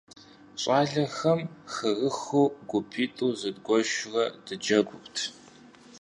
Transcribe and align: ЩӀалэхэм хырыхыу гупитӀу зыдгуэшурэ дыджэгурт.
ЩӀалэхэм 0.61 1.39
хырыхыу 1.73 2.47
гупитӀу 2.69 3.29
зыдгуэшурэ 3.39 4.25
дыджэгурт. 4.45 5.17